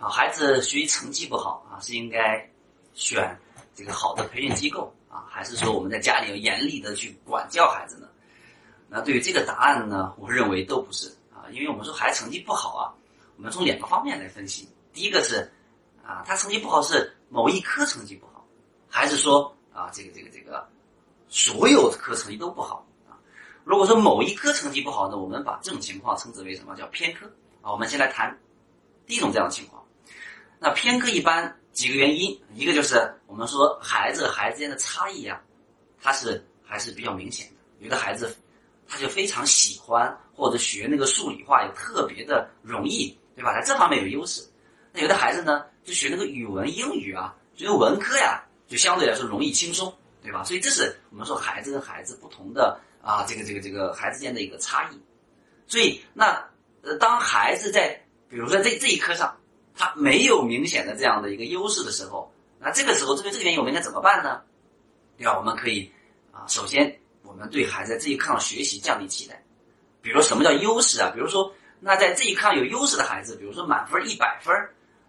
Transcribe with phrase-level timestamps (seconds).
[0.00, 2.50] 啊，孩子学习成绩不好啊，是应该
[2.94, 3.38] 选
[3.74, 8.08] 这个好的培训机构啊，还是说我们在家里要严厉的去管教孩子呢？
[8.88, 12.94] 那对于这个答案呢，我认为都不是啊，因为我们说孩子成绩不好啊，
[13.36, 14.66] 我们从两个方面来分析。
[14.94, 15.52] 第一个是
[16.02, 18.42] 啊，他成绩不好是某一科成绩不好，
[18.88, 20.66] 还是说啊，这个这个这个
[21.28, 23.20] 所有科成绩都不好啊？
[23.64, 27.26] 如果说某一科成绩不好呢，我们把这种情况称之为什么叫偏科
[27.60, 27.70] 啊？
[27.70, 28.34] 我们先来谈
[29.06, 29.78] 第一种这样的情况。
[30.62, 35.40] 那偏科一般几个原因，一个就是我们说孩子和孩子间的差异啊，
[36.02, 37.54] 它是还是比较明显的。
[37.78, 38.36] 有的孩子
[38.86, 43.54] 他就非常喜欢或者学那个数理化也特别的容易，对吧？
[43.58, 44.46] 在这方面有优势。
[44.92, 49.90] 那有的孩子呢，就学那个语文、英语啊，这个文科呀，就相对来说容易轻松，
[50.22, 50.44] 对吧？
[50.44, 55.00] 所以这是我们说孩子跟孩子不同的啊，这个这个这个孩子间的一个差异。
[55.66, 56.46] 所以那
[56.82, 57.98] 呃，当孩子在
[58.28, 59.34] 比如说这这一科上。
[59.80, 64.42] 他没有明显的这样的一个优势的时候，那这个时候，针对这个原因，我们应该怎么办呢？
[65.16, 65.38] 对吧？
[65.38, 65.90] 我们可以
[66.32, 69.42] 啊，首先我们对孩子在这一课上学习降低期待。
[70.02, 71.10] 比如什么叫优势啊？
[71.14, 74.54] 比如说，那在这一课上有优势的孩子，比如说满分一百分，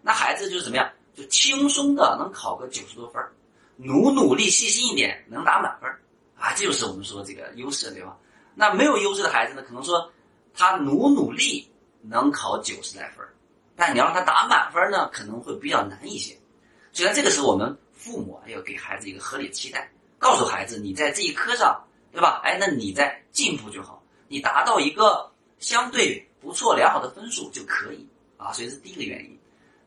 [0.00, 0.90] 那孩子就是怎么样？
[1.14, 3.22] 就轻松的能考个九十多分，
[3.76, 5.90] 努努力细心一点能打满分
[6.38, 8.16] 啊，这就是我们说这个优势，对吧？
[8.54, 10.10] 那没有优势的孩子呢，可能说
[10.54, 13.26] 他努努力能考九十来分。
[13.82, 16.38] 但你要让他打满分呢，可能会比较难一些。
[16.92, 22.40] 所以在这个时候，我们父母要给孩子一个合理的期待，告诉孩子你在这一科上，对吧？
[22.44, 28.52] 哎，那你在进步就好，你达到一个相对不错良好的分数就可以啊。
[28.52, 29.36] 所以是第一个原因。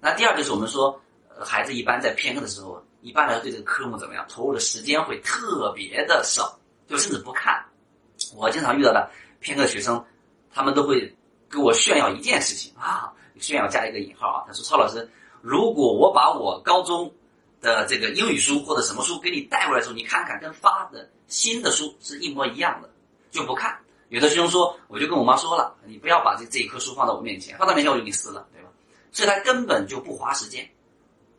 [0.02, 1.02] 那第二个是我们说，
[1.40, 6.59] 孩子一般在偏科的时候，一般来说对这个科目怎么样，投入的时间会特别的少，
[6.90, 7.66] 就甚至不看。
[8.36, 9.09] 我经常遇到的
[9.40, 10.06] 偏科学生，
[10.54, 11.16] 他们都会
[11.48, 13.14] 跟我炫耀一件事情啊。
[13.39, 14.44] 炫耀加一个引号啊！
[14.47, 15.09] 他说：“超老师，
[15.41, 17.14] 如果我把我高中
[17.61, 22.90] 的这个英语书或者什么书给你带过来的时候，你看看跟发的新的书是一模一样的，
[23.31, 23.78] 就不看。
[24.09, 28.69] 有的学生说，我就跟我妈说了，你不要把这这一棵书放到我面前，放到面前我就给你撕了，对吧？
[29.12, 30.68] 所以他根本就不花时间。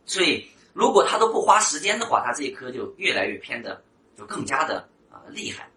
[0.04, 3.82] 所以如果他都不花时间的话，他这一科就越来越偏的，
[4.18, 5.68] 就更加的啊厉害，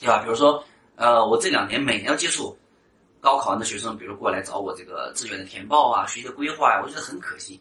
[0.00, 0.22] 对吧？
[0.22, 0.64] 比如说，
[0.96, 2.56] 呃，我这两年每年要接触。”
[3.26, 7.60] 高考完的学生，比如过来找我这个志愿的填报啊、学习的规划呀，我觉得很可惜。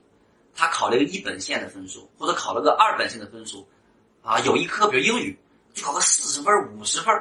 [0.55, 3.67] 他考了一个一本线的分数，或者考了个二本线的分数，
[4.21, 5.35] 啊，有一科比如英语，
[5.73, 7.11] 就考个四十分、五十分，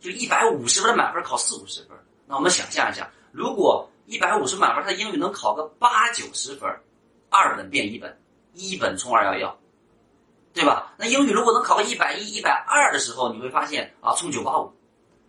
[0.00, 1.96] 就一百五十分的满分考四五十分。
[2.26, 6.68] 那我们想象一下，如果一百五十满分，他英语能考个八九十分，
[7.30, 8.20] 二本变一本，
[8.52, 9.58] 一本冲二幺幺，
[10.52, 10.92] 对吧？
[10.98, 14.70] 那英语如果能考个一百一、一百二的时候，你会发现啊，冲九八五。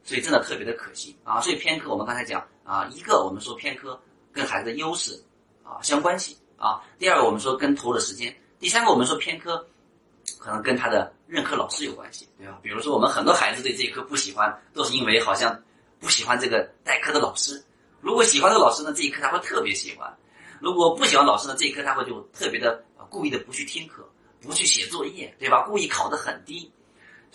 [0.05, 1.41] 所以真的特别的可惜啊！
[1.41, 3.99] 所以偏科我们刚才讲啊，一个我们说偏科
[4.31, 5.19] 跟孩子的优势
[5.63, 9.65] 啊相关系啊，第二个我们说跟投入的时间，第三个我们说偏科
[10.37, 12.59] 可能跟他的任课老师有关系，对吧？
[12.61, 15.59] 比如说我们很多孩子对这一科不喜欢，都是因为好像
[15.99, 17.59] 不喜欢这个代课的老师。
[17.99, 20.07] 如果喜欢这个老师呢，这一科他会特别喜欢；
[20.61, 24.07] 如果不喜欢老师呢，这一科他会就特别的故意的不去听课，
[24.39, 25.63] 不去写作业，对吧？
[25.63, 26.71] 故意考得很低。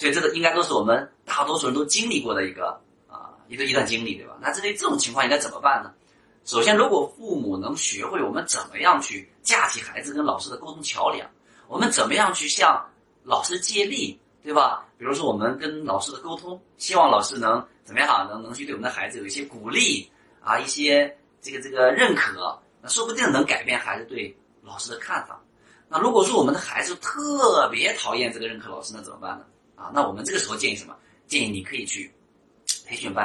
[0.00, 4.34] 所以这个应该都是我们大多数人都经历过的一个啊一个一段经历，对吧？
[4.40, 5.92] 那针对这种情况应该怎么办呢？
[6.46, 11.28] 首先，如果父母能学会我们怎么样去架起孩子跟老师的沟通桥梁，
[11.68, 12.82] 我们怎么样去向
[13.24, 14.86] 老师借力，对吧？
[14.96, 20.10] 比如说我们跟老师的沟通，希望老师能怎么样啊，能能去对我们的孩子有一些鼓励
[20.42, 25.38] 啊，一些这个这个认可，那说不定能改变孩子对老师的看法。
[25.90, 29.44] 那如果说我们的孩子特别讨厌这个任课老师，那怎么办呢？
[29.80, 30.94] 啊，那我们这个时候建议什么？
[31.26, 32.12] 建议你可以去
[32.84, 33.24] 培训班，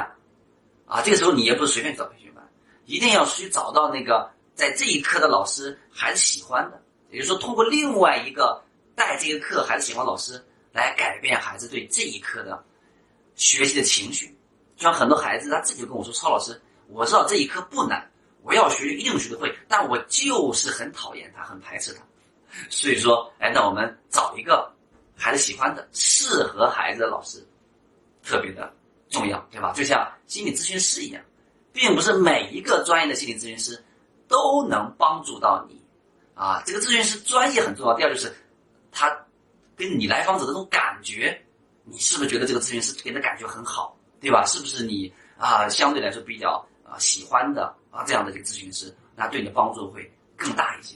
[0.86, 2.48] 啊，这个时候你也不是随便找培训班，
[2.84, 6.80] 一定要去找到那个在这一科的老师孩子喜欢的，
[7.10, 8.62] 也就是说，通过另外一个
[8.94, 10.40] 带这个课孩子喜欢老师
[10.72, 12.64] 来改变孩子对这一科的
[13.34, 14.34] 学习的情绪。
[14.76, 18.08] 就像很多孩子他自己就跟我说：“超老师，我知道这一科不难，
[18.42, 22.04] 我要学一定学得会，但我就是很讨厌他，很排斥他。”
[22.70, 24.72] 所以说，哎，那我们找一个。
[25.16, 27.44] 孩子喜欢的、适合孩子的老师，
[28.22, 28.72] 特别的
[29.08, 29.72] 重要，对吧？
[29.72, 31.22] 就像心理咨询师一样，
[31.72, 33.82] 并不是每一个专业的心理咨询师
[34.28, 35.82] 都能帮助到你。
[36.34, 37.94] 啊，这个咨询师专业很重要。
[37.96, 38.30] 第二就是，
[38.92, 39.10] 他
[39.74, 41.42] 跟你来访者的这种感觉，
[41.84, 44.44] 你是不是觉得这个咨询师给的感觉很好，对吧？
[44.44, 50.94] 是不是你啊相对来说比较啊喜欢的啊这样的一个咨询师，那对你的帮助会更大一些。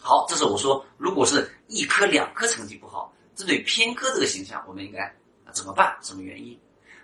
[0.00, 3.12] 好，这是我说，如果是一科两科成绩不好。
[3.38, 5.14] 针对偏科这个形象，我们应该
[5.52, 5.96] 怎么办？
[6.02, 6.58] 什么原因？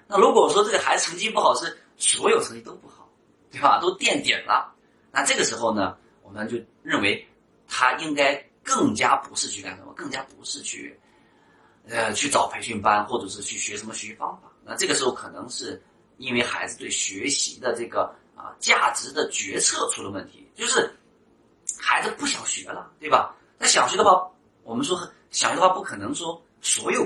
[0.08, 3.08] 那如果说这个孩子成绩不好，是所有成绩都不好，
[3.52, 3.78] 对吧？
[3.80, 4.74] 都垫底了，
[5.12, 7.24] 那这个时候呢，我们就认为
[7.68, 8.34] 他应该
[8.64, 10.98] 更加不是去干什么，更加不是去，
[11.88, 14.50] 呃，去找培训班，或者是去学什么学习方法。
[14.64, 15.80] 那这个时候可能是
[16.16, 20.92] 因为孩子对学习的这个啊价值的决策出了问题，就是
[21.78, 23.36] 孩子不想学了，对吧？
[23.56, 24.28] 那想学的话，
[24.64, 24.98] 我们说
[25.34, 27.04] 想学的话，不可能说所有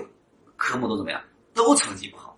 [0.55, 1.19] 科目都怎么样，
[1.55, 2.37] 都成绩不好。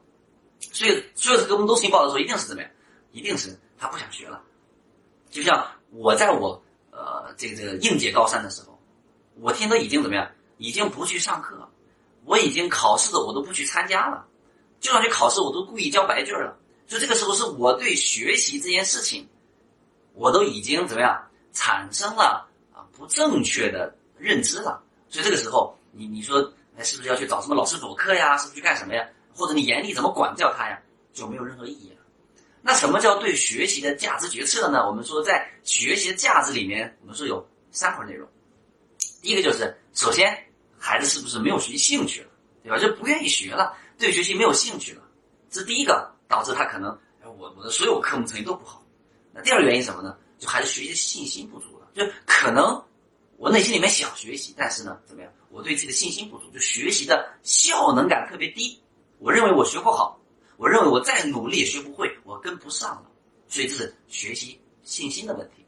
[0.61, 2.71] 所以所有的科目都申请报的时候，一定是怎么样？
[3.11, 4.41] 一定是他不想学了。
[5.31, 8.79] 就像我在我呃这个这个应届高三的时候，
[9.41, 10.31] 我天都已经怎么样？
[10.59, 11.69] 已经不去上课，
[12.25, 14.25] 我已经考试的我都不去参加了，
[14.79, 16.57] 就算去考试，我都故意交白卷了。
[16.87, 19.29] 就这个时候，是我对学习这件事情，
[20.15, 21.21] 我都已经怎么样
[21.53, 24.81] 产生了啊不正确的认知了。
[25.09, 28.37] 所以这个时候，你你说，哎，是不是要去找什么老师补课呀？
[28.39, 29.07] 是不是去干什么呀？
[29.35, 30.81] 或者你严厉怎么管教他呀？
[31.13, 31.97] 就没有任何意义了。
[32.63, 34.87] 那什么叫对学习的价值决策呢？
[34.87, 38.29] 我们说，在学习的价值里面，我们说有三块内容。
[39.23, 40.37] 第一个就是，首先，
[40.79, 42.29] 孩子是不是没有学习兴趣了，
[42.63, 42.79] 对吧？
[42.79, 45.03] 就不愿意学了，对学习没有兴趣了，
[45.51, 48.85] 这是第一个导致他可能，我我的所有科目成绩都不好。
[49.33, 50.17] 那第二个原因什么呢？
[50.39, 52.83] 就孩子学习的信心不足了，就可能
[53.37, 55.33] 我内心里面想学习，但是呢，怎么样？
[55.51, 58.81] 我对自己的信心不足，就学习的效能感特别低。
[59.19, 60.19] 我认为我学不好，
[60.57, 63.11] 我认为我再努力也学不会，我跟不上了，
[63.49, 65.67] 所以这是学习信心的问题。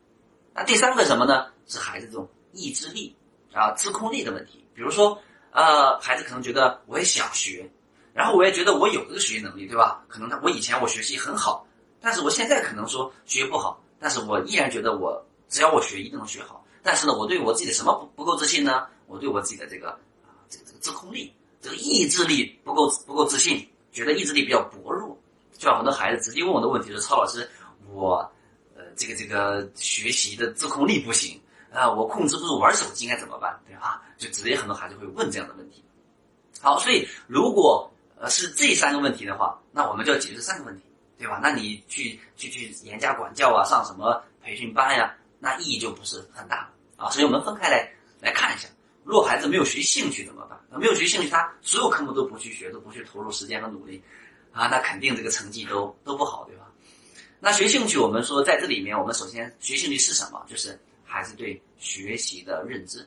[0.55, 1.47] 那第三个什么呢？
[1.67, 3.15] 是孩子这种意志力
[3.53, 4.65] 啊、自控力的问题。
[4.75, 5.21] 比如说，
[5.51, 7.71] 呃，孩子可能觉得我也想学，
[8.15, 10.05] 然后我也觉得我有这个学习能力，对吧？
[10.09, 11.67] 可能他我以前我学习很好，
[12.01, 16.65] 但是我现在可能说学不好，但是我依然觉得我只要我学一定能学好。
[16.83, 18.87] 但是呢，我对我自己的什么不不够自信呢？
[19.13, 19.91] 我对我自己的这个
[20.25, 21.31] 啊，这个这个自控力。
[21.61, 25.17] 这个意志力不够不够自信，觉得意志力比较薄弱，
[25.53, 27.49] 就像很多孩子直接问我的问题是：曹老师，
[27.93, 28.19] 我
[28.75, 31.41] 呃这个这个学习的自控力不行
[31.73, 33.57] 啊，我控制不住玩手机，应该怎么办？
[33.65, 34.03] 对吧？
[34.19, 35.85] 就直接很多孩子会问这样的问题。
[36.61, 37.89] 好，所以如果
[38.19, 40.83] 呃是这三个问题的话，那我们就要解决这三个问题，
[41.17, 41.39] 对吧？
[41.41, 47.09] 那你去去去严加管教啊，上什么培训班呀，那意义就不是很大啊。
[47.11, 47.89] 所以我们分开来
[48.21, 48.69] 来看一下，
[49.05, 50.59] 如果孩子没有学兴趣怎么办？
[50.79, 54.03] 没有学兴趣，他所有科目都不去学，都不去投入时间和努力，
[54.53, 56.71] 啊，那肯定这个成绩都都不好，对吧？
[57.41, 60.45] 那学兴趣，我们说在这里面，我们首先学兴趣是什么？
[60.49, 63.07] 就是孩子对学习的认知，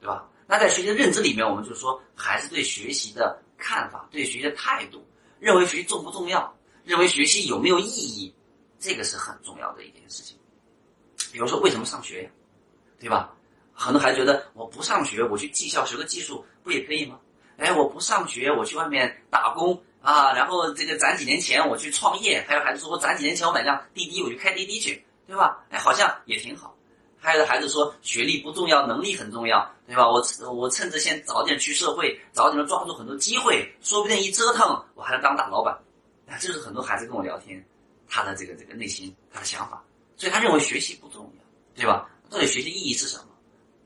[0.00, 0.28] 对吧？
[0.46, 5.06] 那在学习的认知里面，我们就说孩子对学习的看法、对学习的态度，
[5.38, 6.52] 认为学习重不重要，
[6.84, 8.34] 认为学习有没有意义，
[8.80, 10.36] 这个是很重要的一件事情。
[11.30, 12.30] 比如说，为什么上学呀？
[12.98, 13.34] 对吧？
[13.74, 17.18] 很多孩子觉得我不上学，我去技校学个技术不也可以吗？
[17.58, 22.44] 哎，我不上学，我去外面打工啊，然后这个攒几年钱我去创业。
[22.48, 25.64] 还有孩子说我攒几年钱我买辆滴滴我就开滴滴去，对吧？
[25.70, 26.74] 哎，好像也挺好。
[27.18, 30.08] 还有的孩子说学历不重要，能力很重要，对吧？
[30.08, 30.22] 我
[30.52, 35.76] 我趁着先早点去社会，早点抓住很多机会，说不定一折腾我还能当大老板。
[36.26, 37.64] 哎，这是很多孩子跟我聊天，
[38.08, 39.82] 他的这个这个内心他的想法，
[40.16, 41.44] 所以他认为学习不重要，
[41.74, 42.08] 对吧？
[42.30, 43.24] 到底学习意义是什么？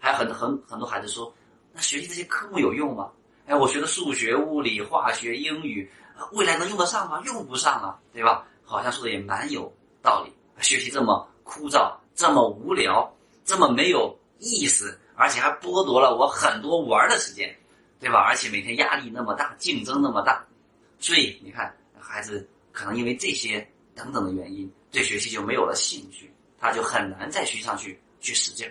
[0.09, 1.31] 还很很很多孩子说，
[1.73, 3.11] 那学习这些科目有用吗？
[3.47, 5.91] 哎，我学的数学、物理、化学、英语，
[6.33, 7.23] 未来能用得上吗？
[7.27, 8.47] 用不上啊，对吧？
[8.65, 9.71] 好像说的也蛮有
[10.03, 10.33] 道理。
[10.63, 13.11] 学习这么枯燥，这么无聊，
[13.45, 17.55] 这么没有意思，而且还剥夺了我很多玩的时间，
[18.01, 18.21] 对吧？
[18.21, 20.43] 而且每天压力那么大，竞争那么大，
[20.99, 28.71] 所以你看，孩子可能因为这些等等的原因，对学习就没有了兴趣，他就很难在学上去去使劲。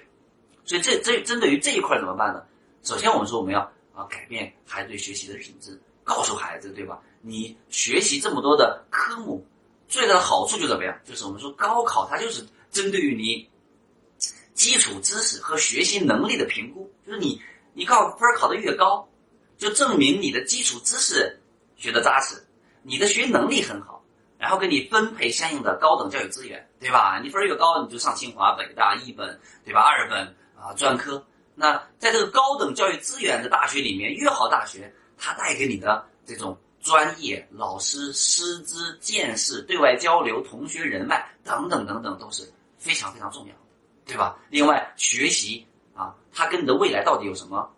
[0.67, 2.43] 所以这这针对于这一块怎么办呢？
[2.83, 3.61] 首先我们说我们要
[3.93, 7.01] 啊改变孩子对学习的品质，告诉孩子对吧？
[7.21, 9.45] 你学习这么多的科目，
[9.87, 10.97] 最大的好处就怎么样？
[11.03, 13.49] 就是我们说高考它就是针对于你
[14.53, 17.41] 基础知识和学习能力的评估，就是你
[17.73, 19.07] 你考分考的越高，
[19.57, 21.39] 就证明你的基础知识
[21.75, 22.41] 学的扎实，
[22.83, 24.03] 你的学习能力很好，
[24.37, 27.19] 然后给你分配相应的高等教育资源，对吧？
[27.23, 29.81] 你分越高，你就上清华、北大一本，对吧？
[29.81, 30.35] 二本。
[30.67, 43.59] 啊，专科，那在这个高等教育资源的大学里面，越好大学，它带给你的这种专业、老师、师资、见识、对外交流、同学人脉等等等等，都是非常非常重要的，
[44.05, 44.37] 对吧？
[44.49, 47.73] 另外，学习啊，它跟你的未来到底有什么，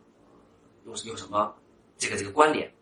[0.86, 1.56] 有有什么
[1.96, 2.74] 这个这个关联？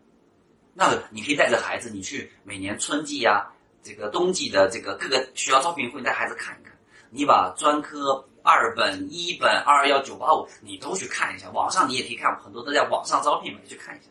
[0.74, 3.46] 那你可以带着孩子，你去每年春季呀，
[3.84, 6.74] 这个冬季的这个各个学校招聘会，带孩子看一看，
[7.10, 8.24] 你把专科。
[8.48, 11.50] 二本、一本、二幺九八五，你都去看一下。
[11.50, 14.08] 网上你也可以看，很多都在网上招聘嘛，你去看一下，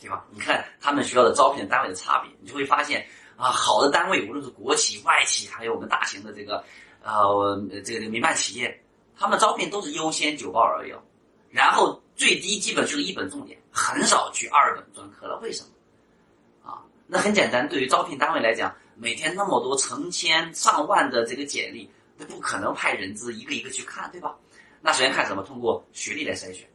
[0.00, 0.24] 对吧？
[0.32, 6.64] 你看他们学校的招聘单位的差别，你就会发现啊，好的单位，无论是国企、外企，还有我们大型的这个
[7.04, 8.82] 呃这个这个民办企业，
[9.16, 11.00] 他们招聘都是优先九报二幺，
[11.48, 15.38] 然后最低基本就是一本重点，很少去二本专科了。
[15.40, 16.70] 为什么？
[16.70, 21.88] 啊，那很简单，对于招聘单位来讲，每天那么多成千上万的这个简历，
[22.18, 24.36] 那不可能派人资一个一个去看，对吧？
[24.82, 25.42] 那首先看什么？
[25.44, 26.68] 通过学历来筛选。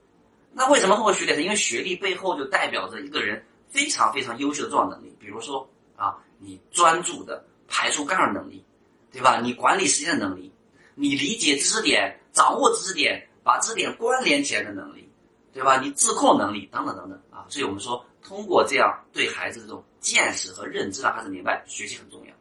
[0.53, 1.41] 那为什么通过学历呢？
[1.41, 8.63] 因为学历背后就代表着一个人非常非常优秀的重要能力，比如说啊，你专注的排除干扰能力，
[9.11, 9.41] 对吧？
[9.41, 10.51] 你管理时间的能力，
[10.95, 15.09] 你理解知识点、掌握知识点、把知识点关联起来的能力，
[15.51, 15.79] 对吧？
[15.81, 17.45] 你自控能力等等等等啊。
[17.49, 22.33] 所以我们说，通过这样对孩子这种见识和认知，让孩子明白学习很重要。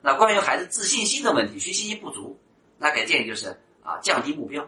[0.00, 2.40] 那关于孩子自信心的问题，学习信心不足，
[2.78, 3.48] 那给建议就是
[3.82, 4.66] 啊，降低目标，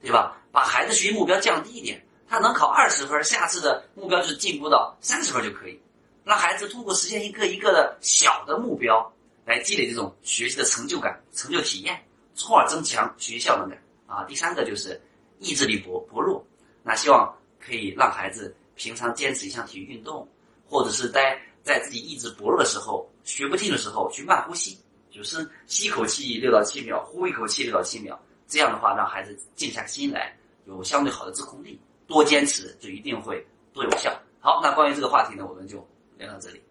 [0.00, 0.36] 对吧？
[0.50, 2.04] 把孩子学习目标降低一点。
[2.28, 5.78] 他能考二十分，下次的目标就是进步到三十分就可以。
[6.24, 9.12] 让孩子通过实现一个一个的小的目标，
[9.44, 12.02] 来积累这种学习的成就感、成就体验，
[12.34, 13.78] 从而增强学习效能感。
[14.06, 14.98] 啊，第三个就是
[15.40, 16.42] 意志力薄薄弱，
[16.82, 20.26] 那希望可以让孩子平常坚持一项体育运动，
[20.66, 24.78] 或者是在在自己意志薄弱的时候、学不进的时候去慢呼吸，
[25.12, 31.78] 就是吸一口气六到七秒，呼一口气六到七秒，这样的话让孩子静下心来，有相对好的自控力。
[32.06, 34.10] 多坚持就一定会多有效。
[34.40, 36.62] 好，那关于这个话题呢，我们就聊到这里。